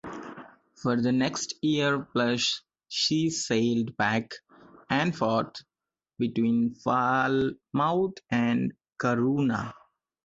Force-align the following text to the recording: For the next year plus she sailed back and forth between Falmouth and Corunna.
For 0.81 0.99
the 0.99 1.11
next 1.11 1.53
year 1.61 1.99
plus 1.99 2.63
she 2.87 3.29
sailed 3.29 3.95
back 3.97 4.33
and 4.89 5.15
forth 5.15 5.61
between 6.17 6.73
Falmouth 6.73 8.17
and 8.31 8.73
Corunna. 8.97 9.75